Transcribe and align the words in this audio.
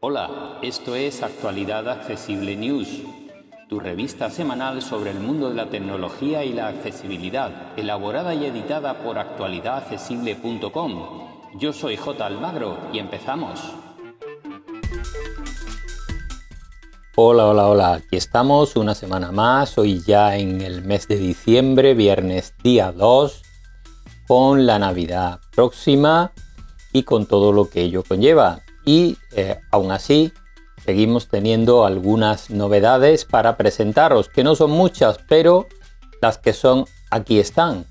Hola, 0.00 0.58
esto 0.62 0.94
es 0.94 1.22
Actualidad 1.22 1.86
Accesible 1.88 2.56
News, 2.56 3.02
tu 3.68 3.80
revista 3.80 4.30
semanal 4.30 4.80
sobre 4.80 5.10
el 5.10 5.20
mundo 5.20 5.50
de 5.50 5.56
la 5.56 5.68
tecnología 5.68 6.42
y 6.44 6.54
la 6.54 6.68
accesibilidad, 6.68 7.72
elaborada 7.76 8.34
y 8.34 8.46
editada 8.46 9.02
por 9.02 9.18
actualidadaccesible.com. 9.18 11.28
Yo 11.58 11.74
soy 11.74 11.96
J. 11.96 12.24
Almagro 12.24 12.78
y 12.92 12.98
empezamos. 12.98 13.60
Hola, 17.14 17.46
hola, 17.46 17.66
hola, 17.66 17.92
aquí 17.94 18.16
estamos 18.16 18.76
una 18.76 18.94
semana 18.94 19.32
más, 19.32 19.76
hoy 19.76 20.00
ya 20.00 20.36
en 20.36 20.62
el 20.62 20.82
mes 20.82 21.08
de 21.08 21.18
diciembre, 21.18 21.94
viernes 21.94 22.54
día 22.62 22.92
2, 22.92 23.42
con 24.28 24.66
la 24.66 24.78
Navidad 24.78 25.40
próxima 25.50 26.32
y 26.92 27.02
con 27.02 27.26
todo 27.26 27.50
lo 27.52 27.68
que 27.68 27.80
ello 27.80 28.04
conlleva 28.04 28.60
y 28.84 29.16
eh, 29.32 29.58
aún 29.70 29.90
así 29.90 30.32
seguimos 30.84 31.28
teniendo 31.28 31.84
algunas 31.84 32.50
novedades 32.50 33.24
para 33.24 33.56
presentaros, 33.56 34.28
que 34.28 34.44
no 34.44 34.54
son 34.54 34.70
muchas, 34.70 35.18
pero 35.28 35.66
las 36.22 36.38
que 36.38 36.52
son 36.52 36.84
aquí 37.10 37.38
están. 37.38 37.86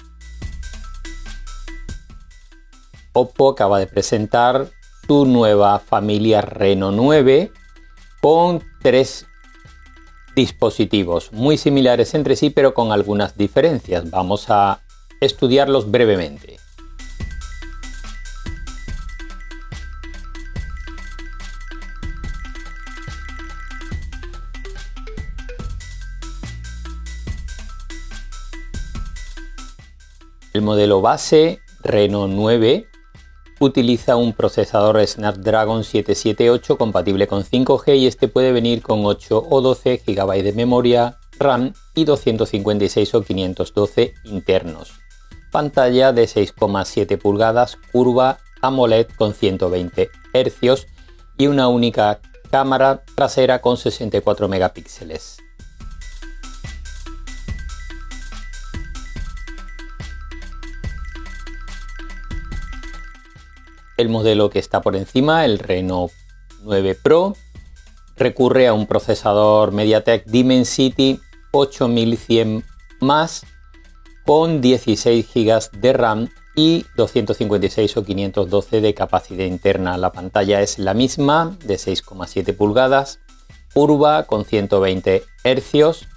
Oppo 3.13 3.49
acaba 3.49 3.79
de 3.79 3.87
presentar 3.87 4.67
su 5.07 5.25
nueva 5.25 5.79
familia 5.79 6.41
Reno 6.41 6.91
9 6.91 7.51
con 8.21 8.63
tres 8.81 9.25
dispositivos 10.35 11.31
muy 11.31 11.57
similares 11.57 12.13
entre 12.13 12.35
sí 12.35 12.51
pero 12.51 12.73
con 12.73 12.91
algunas 12.91 13.37
diferencias. 13.37 14.09
Vamos 14.11 14.49
a 14.49 14.81
estudiarlos 15.19 15.89
brevemente. 15.89 16.59
El 30.53 30.63
modelo 30.63 31.01
base 31.01 31.59
Reno 31.83 32.27
9 32.27 32.87
utiliza 33.59 34.15
un 34.15 34.33
procesador 34.33 35.05
Snapdragon 35.05 35.83
778 35.83 36.77
compatible 36.77 37.27
con 37.27 37.43
5G 37.43 37.97
y 37.97 38.07
este 38.07 38.27
puede 38.27 38.51
venir 38.51 38.81
con 38.81 39.05
8 39.05 39.47
o 39.49 39.61
12 39.61 40.01
GB 40.05 40.43
de 40.43 40.53
memoria 40.53 41.19
RAM 41.37 41.73
y 41.93 42.05
256 42.05 43.13
o 43.13 43.21
512 43.21 44.13
internos. 44.25 45.06
Pantalla 45.51 46.11
de 46.11 46.25
6,7 46.25 47.17
pulgadas, 47.17 47.77
curva 47.91 48.39
AMOLED 48.61 49.07
con 49.17 49.33
120 49.33 50.09
Hz 50.33 50.87
y 51.37 51.47
una 51.47 51.67
única 51.67 52.19
cámara 52.49 53.03
trasera 53.15 53.61
con 53.61 53.77
64 53.77 54.47
megapíxeles. 54.47 55.37
El 63.97 64.09
modelo 64.09 64.49
que 64.51 64.59
está 64.59 64.81
por 64.81 64.95
encima, 64.95 65.43
el 65.43 65.57
Reno 65.57 66.11
9 66.61 66.95
Pro, 67.01 67.35
recurre 68.15 68.67
a 68.67 68.73
un 68.73 68.85
procesador 68.85 69.71
MediaTek 69.71 70.25
Dimensity 70.25 71.19
8100 71.51 72.63
más 72.99 73.45
con 74.27 74.59
16 74.59 75.25
GB 75.33 75.71
de 75.79 75.93
RAM 75.93 76.29
y 76.53 76.85
256 76.97 77.95
o 77.95 78.03
512 78.03 78.81
de 78.81 78.93
capacidad 78.93 79.45
interna. 79.45 79.97
La 79.97 80.11
pantalla 80.11 80.61
es 80.61 80.77
la 80.77 80.93
misma, 80.93 81.57
de 81.63 81.75
6,7 81.75 82.53
pulgadas, 82.53 83.21
curva 83.73 84.23
con 84.23 84.43
120 84.43 85.23
Hz 85.45 86.07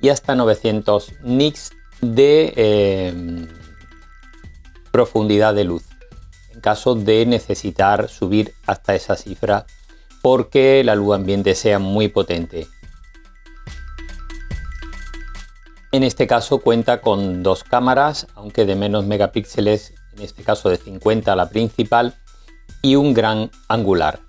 y 0.00 0.10
hasta 0.10 0.36
900 0.36 1.12
nits 1.24 1.72
de 2.00 2.52
eh, 2.54 3.46
profundidad 4.92 5.52
de 5.52 5.64
luz 5.64 5.82
caso 6.60 6.94
de 6.94 7.26
necesitar 7.26 8.08
subir 8.08 8.54
hasta 8.66 8.94
esa 8.94 9.16
cifra 9.16 9.66
porque 10.22 10.82
la 10.84 10.94
luz 10.94 11.14
ambiente 11.14 11.54
sea 11.54 11.78
muy 11.78 12.08
potente. 12.08 12.66
En 15.92 16.02
este 16.02 16.26
caso 16.26 16.58
cuenta 16.60 17.00
con 17.00 17.42
dos 17.42 17.64
cámaras, 17.64 18.26
aunque 18.34 18.64
de 18.64 18.76
menos 18.76 19.06
megapíxeles, 19.06 19.94
en 20.16 20.22
este 20.22 20.42
caso 20.42 20.68
de 20.68 20.76
50 20.76 21.34
la 21.36 21.48
principal, 21.48 22.14
y 22.82 22.96
un 22.96 23.14
gran 23.14 23.50
angular. 23.68 24.20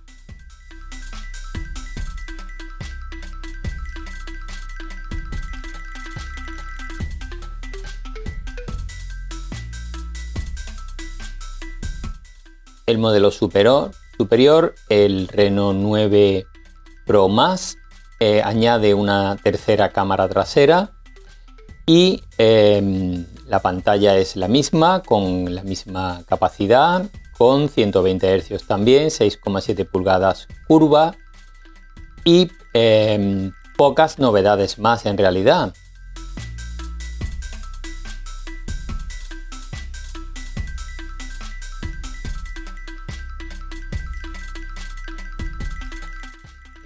el 12.87 12.97
modelo 12.99 13.31
superior, 13.31 13.91
superior 14.17 14.73
el 14.87 15.27
Reno 15.27 15.73
9 15.73 16.47
Pro 17.05 17.29
eh, 18.19 18.41
añade 18.43 18.93
una 18.93 19.35
tercera 19.35 19.89
cámara 19.89 20.27
trasera 20.27 20.91
y 21.87 22.21
em, 22.37 23.25
la 23.47 23.59
pantalla 23.59 24.17
es 24.17 24.35
la 24.35 24.49
misma, 24.49 25.01
con 25.03 25.55
la 25.55 25.63
misma 25.63 26.21
capacidad, 26.27 27.05
con 27.37 27.69
120 27.69 28.41
Hz 28.41 28.67
también, 28.67 29.07
6,7 29.09 29.89
pulgadas 29.89 30.47
curva 30.67 31.15
y 32.25 32.51
em, 32.73 33.53
pocas 33.77 34.19
novedades 34.19 34.79
más 34.79 35.05
en 35.05 35.17
realidad. 35.17 35.73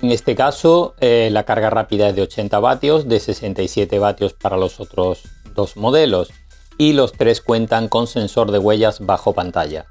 En 0.02 0.12
este 0.12 0.34
caso, 0.34 0.96
eh, 1.00 1.30
la 1.32 1.44
carga 1.44 1.70
rápida 1.70 2.10
es 2.10 2.16
de 2.16 2.24
80 2.24 2.60
vatios, 2.60 3.08
de 3.08 3.20
67 3.20 4.00
vatios 4.00 4.34
para 4.34 4.58
los 4.58 4.80
otros 4.80 5.22
dos 5.54 5.78
modelos, 5.78 6.32
y 6.80 6.94
los 6.94 7.12
tres 7.12 7.40
cuentan 7.40 7.88
con 7.88 8.08
sensor 8.08 8.52
de 8.52 8.58
huellas 8.58 9.06
bajo 9.06 9.34
pantalla. 9.34 9.86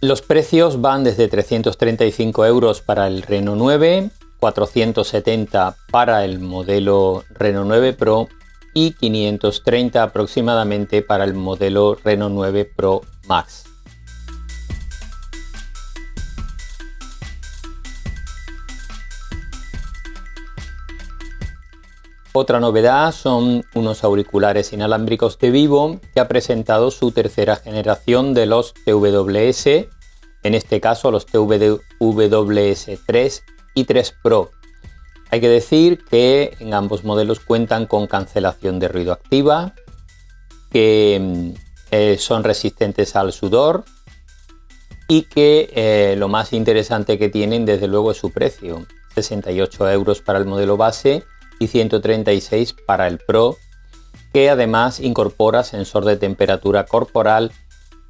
Los 0.00 0.22
precios 0.22 0.80
van 0.80 1.04
desde 1.04 1.28
335 1.28 2.46
euros 2.46 2.80
para 2.80 3.08
el 3.08 3.20
Reno 3.20 3.56
9, 3.56 4.08
470 4.40 5.76
para 5.90 6.24
el 6.24 6.38
modelo 6.38 7.24
Reno 7.30 7.64
9 7.66 7.92
Pro 7.92 8.28
y 8.72 8.92
530 8.92 10.02
aproximadamente 10.02 11.02
para 11.02 11.24
el 11.24 11.34
modelo 11.34 11.96
Reno 12.02 12.30
9 12.30 12.70
Pro 12.76 13.02
Max. 13.26 13.67
Otra 22.34 22.60
novedad 22.60 23.12
son 23.12 23.64
unos 23.74 24.04
auriculares 24.04 24.72
inalámbricos 24.72 25.38
de 25.38 25.50
Vivo 25.50 25.98
que 26.12 26.20
ha 26.20 26.28
presentado 26.28 26.90
su 26.90 27.10
tercera 27.10 27.56
generación 27.56 28.34
de 28.34 28.44
los 28.44 28.74
TWS, 28.74 29.66
en 30.42 30.54
este 30.54 30.80
caso 30.80 31.10
los 31.10 31.24
TWS 31.24 32.90
3 33.06 33.44
y 33.74 33.84
3 33.84 34.14
Pro. 34.22 34.50
Hay 35.30 35.40
que 35.40 35.48
decir 35.48 36.04
que 36.04 36.54
en 36.60 36.74
ambos 36.74 37.02
modelos 37.02 37.40
cuentan 37.40 37.86
con 37.86 38.06
cancelación 38.06 38.78
de 38.78 38.88
ruido 38.88 39.12
activa, 39.12 39.74
que 40.70 41.54
eh, 41.90 42.16
son 42.18 42.44
resistentes 42.44 43.16
al 43.16 43.32
sudor 43.32 43.84
y 45.08 45.22
que 45.22 45.70
eh, 45.74 46.14
lo 46.18 46.28
más 46.28 46.52
interesante 46.52 47.18
que 47.18 47.30
tienen 47.30 47.64
desde 47.64 47.88
luego 47.88 48.12
es 48.12 48.18
su 48.18 48.30
precio, 48.30 48.86
68 49.14 49.90
euros 49.90 50.20
para 50.20 50.38
el 50.38 50.44
modelo 50.44 50.76
base 50.76 51.24
y 51.58 51.68
136 51.68 52.74
para 52.86 53.06
el 53.06 53.18
Pro, 53.18 53.56
que 54.32 54.50
además 54.50 55.00
incorpora 55.00 55.64
sensor 55.64 56.04
de 56.04 56.16
temperatura 56.16 56.86
corporal 56.86 57.52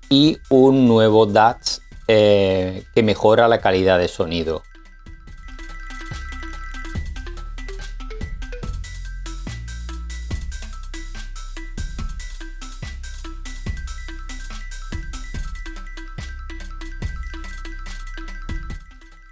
y 0.08 0.38
un 0.48 0.86
nuevo 0.88 1.26
DAX 1.26 1.82
eh, 2.08 2.84
que 2.94 3.02
mejora 3.02 3.48
la 3.48 3.60
calidad 3.60 3.98
de 3.98 4.08
sonido. 4.08 4.62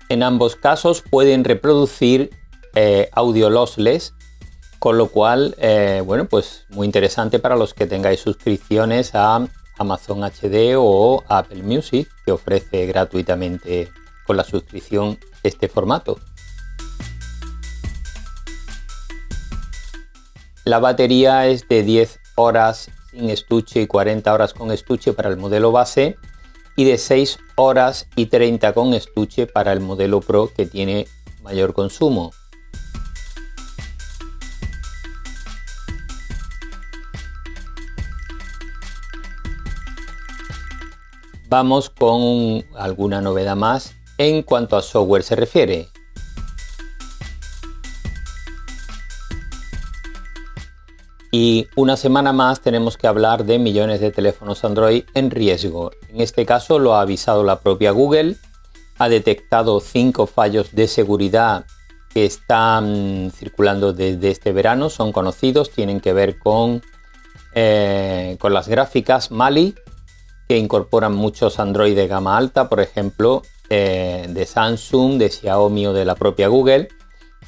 En 0.08 0.22
ambos 0.22 0.54
casos 0.54 1.02
pueden 1.02 1.44
reproducir 1.44 2.30
eh, 2.76 3.08
audio 3.12 3.48
lossless 3.48 4.14
Con 4.78 4.98
lo 4.98 5.08
cual, 5.08 5.56
eh, 5.58 6.02
bueno, 6.04 6.26
pues 6.26 6.66
muy 6.68 6.84
interesante 6.84 7.38
para 7.38 7.56
los 7.56 7.72
que 7.72 7.86
tengáis 7.86 8.20
suscripciones 8.20 9.14
a 9.14 9.48
Amazon 9.78 10.22
HD 10.22 10.76
o 10.76 11.24
Apple 11.26 11.62
Music, 11.62 12.08
que 12.24 12.32
ofrece 12.32 12.86
gratuitamente 12.86 13.90
con 14.26 14.36
la 14.36 14.44
suscripción 14.44 15.18
este 15.42 15.68
formato. 15.68 16.18
La 20.64 20.78
batería 20.78 21.46
es 21.46 21.66
de 21.68 21.82
10 21.82 22.20
horas 22.34 22.90
sin 23.10 23.30
estuche 23.30 23.80
y 23.80 23.86
40 23.86 24.32
horas 24.34 24.52
con 24.52 24.70
estuche 24.70 25.14
para 25.14 25.30
el 25.30 25.38
modelo 25.38 25.72
base 25.72 26.16
y 26.76 26.84
de 26.84 26.98
6 26.98 27.38
horas 27.56 28.08
y 28.16 28.26
30 28.26 28.74
con 28.74 28.92
estuche 28.92 29.46
para 29.46 29.72
el 29.72 29.80
modelo 29.80 30.20
Pro 30.20 30.50
que 30.54 30.66
tiene 30.66 31.06
mayor 31.42 31.72
consumo. 31.72 32.32
Vamos 41.58 41.88
con 41.88 42.66
alguna 42.76 43.22
novedad 43.22 43.56
más 43.56 43.94
en 44.18 44.42
cuanto 44.42 44.76
a 44.76 44.82
software 44.82 45.22
se 45.22 45.36
refiere. 45.36 45.88
Y 51.32 51.66
una 51.74 51.96
semana 51.96 52.34
más 52.34 52.60
tenemos 52.60 52.98
que 52.98 53.06
hablar 53.06 53.46
de 53.46 53.58
millones 53.58 54.00
de 54.00 54.10
teléfonos 54.10 54.66
Android 54.66 55.04
en 55.14 55.30
riesgo. 55.30 55.92
En 56.10 56.20
este 56.20 56.44
caso 56.44 56.78
lo 56.78 56.94
ha 56.94 57.00
avisado 57.00 57.42
la 57.42 57.60
propia 57.60 57.90
Google. 57.90 58.36
Ha 58.98 59.08
detectado 59.08 59.80
cinco 59.80 60.26
fallos 60.26 60.74
de 60.74 60.88
seguridad 60.88 61.64
que 62.12 62.26
están 62.26 63.32
circulando 63.34 63.94
desde 63.94 64.30
este 64.30 64.52
verano. 64.52 64.90
Son 64.90 65.10
conocidos, 65.10 65.70
tienen 65.70 66.00
que 66.00 66.12
ver 66.12 66.38
con, 66.38 66.82
eh, 67.54 68.36
con 68.40 68.52
las 68.52 68.68
gráficas 68.68 69.30
Mali, 69.30 69.74
que 70.48 70.58
incorporan 70.58 71.14
muchos 71.14 71.58
Android 71.58 71.96
de 71.96 72.06
gama 72.06 72.36
alta, 72.36 72.68
por 72.68 72.80
ejemplo, 72.80 73.42
eh, 73.68 74.26
de 74.28 74.46
Samsung, 74.46 75.18
de 75.18 75.30
Xiaomi 75.30 75.86
o 75.88 75.92
de 75.92 76.04
la 76.04 76.14
propia 76.14 76.48
Google 76.48 76.88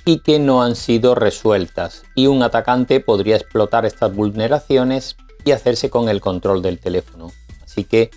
y 0.05 0.21
que 0.21 0.39
no 0.39 0.63
han 0.63 0.75
sido 0.75 1.15
resueltas. 1.15 2.03
Y 2.15 2.27
un 2.27 2.43
atacante 2.43 3.01
podría 3.01 3.37
explotar 3.37 3.85
estas 3.87 4.15
vulneraciones 4.15 5.17
y 5.45 5.53
hacerse 5.53 5.91
con 5.91 6.09
el 6.09 6.21
control 6.21 6.63
del 6.63 6.79
teléfono. 6.79 7.31
Así 7.63 7.85
que 7.85 8.11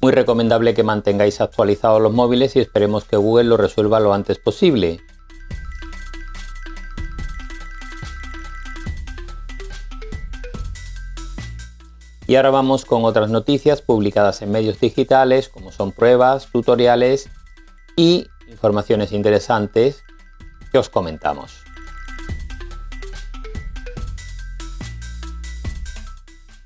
muy 0.00 0.12
recomendable 0.12 0.74
que 0.74 0.82
mantengáis 0.82 1.40
actualizados 1.40 2.00
los 2.00 2.12
móviles 2.12 2.54
y 2.54 2.60
esperemos 2.60 3.04
que 3.04 3.16
Google 3.16 3.44
lo 3.44 3.56
resuelva 3.56 3.98
lo 4.00 4.12
antes 4.14 4.38
posible. 4.38 5.00
Y 12.28 12.36
ahora 12.36 12.50
vamos 12.50 12.84
con 12.84 13.06
otras 13.06 13.30
noticias 13.30 13.80
publicadas 13.80 14.42
en 14.42 14.50
medios 14.50 14.78
digitales 14.78 15.48
como 15.48 15.72
son 15.72 15.92
pruebas, 15.92 16.48
tutoriales 16.52 17.30
y 17.96 18.28
informaciones 18.48 19.12
interesantes 19.12 20.02
que 20.70 20.76
os 20.76 20.90
comentamos. 20.90 21.64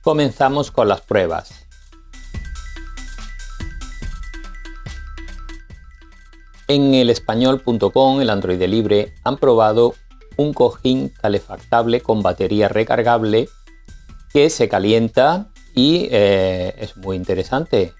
Comenzamos 0.02 0.72
con 0.72 0.88
las 0.88 1.00
pruebas. 1.02 1.64
En 6.66 6.92
el 6.92 7.08
español.com, 7.08 8.20
el 8.20 8.30
Android 8.30 8.60
libre, 8.64 9.14
han 9.22 9.36
probado 9.36 9.94
un 10.36 10.54
cojín 10.54 11.10
calefactable 11.10 12.00
con 12.00 12.20
batería 12.20 12.66
recargable 12.66 13.48
que 14.32 14.50
se 14.50 14.68
calienta 14.68 15.51
y 15.74 16.08
eh, 16.10 16.74
es 16.78 16.96
muy 16.96 17.16
interesante. 17.16 17.94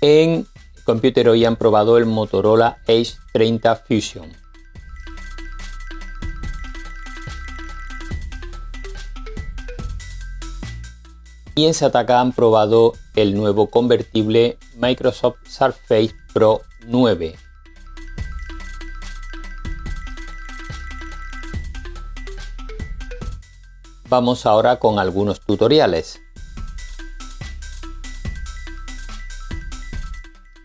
En 0.00 0.48
Computer 0.84 1.28
hoy 1.28 1.44
han 1.44 1.54
probado 1.54 1.96
el 1.96 2.06
Motorola 2.06 2.78
Edge 2.88 3.14
30 3.32 3.76
Fusion. 3.76 4.32
Y 11.54 11.66
en 11.66 11.74
Sataka 11.74 12.20
han 12.20 12.32
probado 12.32 12.94
el 13.14 13.34
nuevo 13.36 13.68
convertible 13.68 14.58
Microsoft 14.76 15.36
Surface 15.46 16.14
Pro 16.32 16.62
9. 16.86 17.36
Vamos 24.12 24.44
ahora 24.44 24.78
con 24.78 24.98
algunos 24.98 25.40
tutoriales. 25.40 26.20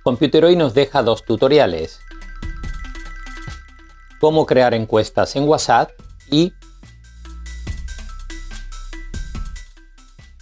Computer 0.03 0.43
hoy 0.43 0.57
nos 0.57 0.73
deja 0.73 1.01
dos 1.01 1.23
tutoriales. 1.23 2.01
Cómo 4.19 4.45
crear 4.45 4.73
encuestas 4.73 5.33
en 5.37 5.47
WhatsApp 5.47 5.91
y 6.29 6.51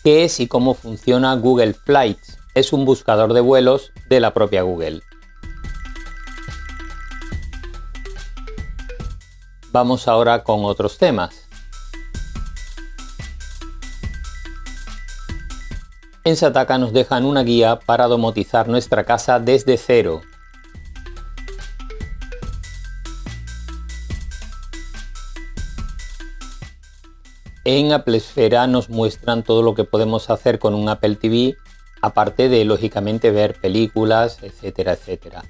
qué 0.03 0.23
es 0.23 0.39
y 0.39 0.47
cómo 0.47 0.73
funciona 0.73 1.35
Google 1.35 1.75
Flights. 1.75 2.39
Es 2.55 2.73
un 2.73 2.85
buscador 2.85 3.33
de 3.33 3.41
vuelos 3.41 3.91
de 4.09 4.19
la 4.19 4.33
propia 4.33 4.63
Google. 4.63 5.03
Vamos 9.71 10.07
ahora 10.07 10.43
con 10.43 10.65
otros 10.65 10.97
temas. 10.97 11.44
En 16.25 16.35
Sataka 16.35 16.79
nos 16.79 16.91
dejan 16.91 17.23
una 17.23 17.43
guía 17.43 17.77
para 17.77 18.07
domotizar 18.07 18.67
nuestra 18.67 19.03
casa 19.03 19.39
desde 19.39 19.77
cero. 19.77 20.21
En 27.63 27.91
Apple 27.91 28.17
Esfera 28.17 28.65
nos 28.65 28.89
muestran 28.89 29.43
todo 29.43 29.61
lo 29.61 29.75
que 29.75 29.83
podemos 29.83 30.31
hacer 30.31 30.57
con 30.57 30.73
un 30.73 30.89
Apple 30.89 31.15
TV, 31.17 31.57
aparte 32.01 32.49
de 32.49 32.65
lógicamente 32.65 33.29
ver 33.29 33.53
películas, 33.61 34.39
etcétera, 34.41 34.93
etcétera. 34.93 35.43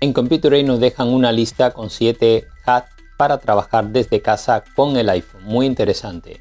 En 0.00 0.12
Computer 0.12 0.62
nos 0.62 0.78
dejan 0.78 1.08
una 1.08 1.32
lista 1.32 1.70
con 1.70 1.88
7 1.88 2.46
hats 2.66 2.95
para 3.16 3.38
trabajar 3.38 3.86
desde 3.86 4.20
casa 4.22 4.64
con 4.74 4.96
el 4.96 5.08
iPhone. 5.08 5.44
Muy 5.44 5.66
interesante. 5.66 6.40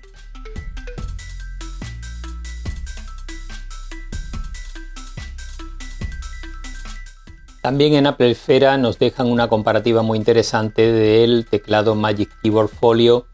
También 7.66 7.96
en 7.96 8.06
Apple 8.06 8.30
Esfera 8.30 8.78
nos 8.78 9.00
dejan 9.00 9.26
una 9.26 9.48
comparativa 9.48 10.04
muy 10.04 10.20
interesante 10.20 10.92
del 10.92 11.48
teclado 11.50 11.96
Magic 11.96 12.30
Keyboard 12.44 12.70
Folio 12.70 13.26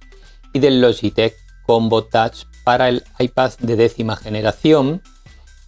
y 0.53 0.59
del 0.59 0.79
Logitech 0.79 1.35
Combo 1.65 2.05
Touch 2.05 2.45
para 2.63 2.87
el 2.87 3.03
iPad 3.19 3.51
de 3.59 3.75
décima 3.75 4.15
generación. 4.15 5.01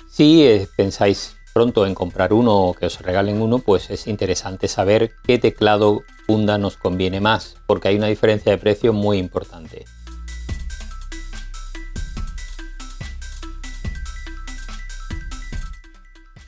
Si 0.10 0.46
eh, 0.46 0.70
pensáis 0.78 1.36
pronto 1.54 1.86
en 1.86 1.94
comprar 1.94 2.32
uno 2.32 2.56
o 2.56 2.74
que 2.74 2.86
os 2.86 3.02
regalen 3.02 3.42
uno, 3.42 3.60
pues 3.60 3.90
es 3.90 4.08
interesante 4.08 4.70
saber 4.70 5.12
qué 5.26 5.38
teclado 5.40 6.02
funda 6.26 6.58
nos 6.58 6.78
conviene 6.78 7.20
más, 7.20 7.58
porque 7.68 7.88
hay 7.88 7.98
una 7.98 8.08
diferencia 8.08 8.52
de 8.52 8.58
precio 8.58 8.94
muy 8.94 9.18
importante. 9.18 9.86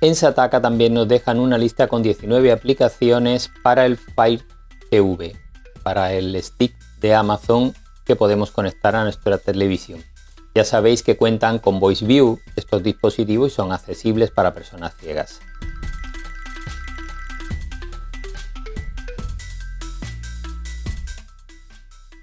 En 0.01 0.13
Sataka 0.13 0.61
también 0.61 0.93
nos 0.93 1.07
dejan 1.07 1.39
una 1.39 1.57
lista 1.57 1.87
con 1.87 2.03
19 2.03 2.51
aplicaciones 2.51 3.49
para 3.63 3.85
el 3.85 3.97
Fire 3.97 4.45
TV, 4.91 5.35
para 5.83 6.13
el 6.13 6.41
stick 6.43 6.77
de 6.99 7.15
Amazon 7.15 7.73
que 8.05 8.15
podemos 8.15 8.51
conectar 8.51 8.95
a 8.95 9.03
nuestra 9.03 9.37
televisión. 9.37 10.03
Ya 10.53 10.63
sabéis 10.63 11.01
que 11.01 11.17
cuentan 11.17 11.59
con 11.59 11.79
Voice 11.79 12.05
View 12.05 12.39
estos 12.55 12.83
dispositivos 12.83 13.51
y 13.51 13.55
son 13.55 13.71
accesibles 13.71 14.31
para 14.31 14.53
personas 14.53 14.95
ciegas. 14.95 15.41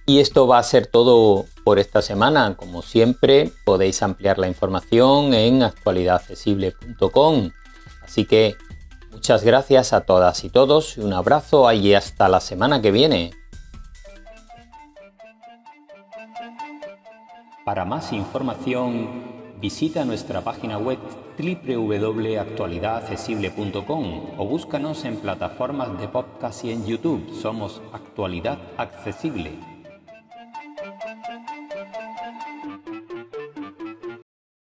Y 0.04 0.18
esto 0.18 0.46
va 0.46 0.58
a 0.58 0.62
ser 0.62 0.86
todo 0.86 1.46
por 1.64 1.78
esta 1.78 2.02
semana. 2.02 2.56
Como 2.56 2.82
siempre, 2.82 3.50
podéis 3.64 4.02
ampliar 4.02 4.38
la 4.38 4.48
información 4.48 5.32
en 5.32 5.62
actualidadaccesible.com. 5.62 7.50
Así 8.02 8.24
que 8.24 8.56
muchas 9.12 9.44
gracias 9.44 9.92
a 9.92 10.00
todas 10.00 10.42
y 10.44 10.50
todos, 10.50 10.98
un 10.98 11.12
abrazo 11.12 11.72
y 11.72 11.94
hasta 11.94 12.28
la 12.28 12.40
semana 12.40 12.82
que 12.82 12.90
viene. 12.90 13.30
Para 17.64 17.84
más 17.84 18.12
información, 18.12 19.06
visita 19.60 20.04
nuestra 20.04 20.40
página 20.40 20.78
web 20.78 20.98
www.actualidadaccesible.com 21.38 24.30
o 24.36 24.46
búscanos 24.46 25.04
en 25.04 25.18
plataformas 25.18 25.96
de 26.00 26.08
podcast 26.08 26.64
y 26.64 26.72
en 26.72 26.84
YouTube. 26.84 27.32
Somos 27.40 27.80
Actualidad 27.92 28.58
Accesible. 28.76 29.71